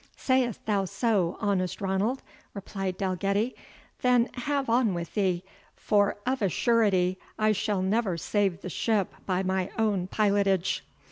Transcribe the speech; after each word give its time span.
"Say'st 0.17 0.65
thou 0.65 0.85
so, 0.85 1.37
honest 1.39 1.79
Ranald?" 1.79 2.23
replied 2.55 2.97
Dalgetty; 2.97 3.53
"then 4.01 4.29
have 4.33 4.67
on 4.67 4.95
with 4.95 5.13
thee; 5.13 5.43
for 5.75 6.17
of 6.25 6.41
a 6.41 6.49
surety 6.49 7.19
I 7.37 7.51
shall 7.51 7.83
never 7.83 8.17
save 8.17 8.61
the 8.61 8.69
ship 8.71 9.13
by 9.27 9.43
my 9.43 9.69
own 9.77 10.07
pilotage." 10.07 10.83